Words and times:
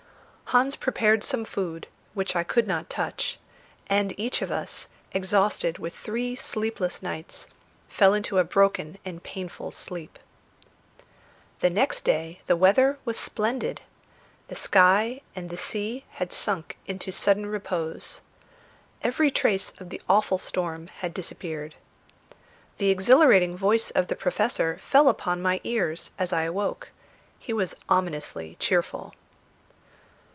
Hans 0.53 0.75
prepared 0.75 1.23
some 1.23 1.45
food, 1.45 1.87
which 2.13 2.35
I 2.35 2.43
could 2.43 2.67
not 2.67 2.89
touch; 2.89 3.39
and 3.87 4.13
each 4.19 4.41
of 4.41 4.51
us, 4.51 4.89
exhausted 5.13 5.77
with 5.79 5.95
three 5.95 6.35
sleepless 6.35 7.01
nights, 7.01 7.47
fell 7.87 8.13
into 8.13 8.37
a 8.37 8.43
broken 8.43 8.97
and 9.05 9.23
painful 9.23 9.71
sleep. 9.71 10.19
The 11.61 11.69
next 11.69 12.03
day 12.03 12.41
the 12.47 12.57
weather 12.57 12.99
was 13.05 13.17
splendid. 13.17 13.79
The 14.49 14.57
sky 14.57 15.21
and 15.37 15.49
the 15.49 15.55
sea 15.55 16.03
had 16.09 16.33
sunk 16.33 16.77
into 16.85 17.13
sudden 17.13 17.45
repose. 17.45 18.19
Every 19.01 19.31
trace 19.31 19.71
of 19.79 19.87
the 19.89 20.01
awful 20.09 20.37
storm 20.37 20.87
had 20.99 21.13
disappeared. 21.13 21.75
The 22.77 22.89
exhilarating 22.89 23.55
voice 23.55 23.89
of 23.91 24.07
the 24.09 24.17
Professor 24.17 24.77
fell 24.79 25.07
upon 25.07 25.41
my 25.41 25.61
ears 25.63 26.11
as 26.19 26.33
I 26.33 26.41
awoke; 26.43 26.91
he 27.39 27.53
was 27.53 27.73
ominously 27.87 28.57
cheerful. 28.59 29.13